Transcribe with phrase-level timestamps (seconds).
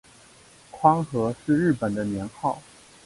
[0.71, 2.59] 宽和是日本的年号。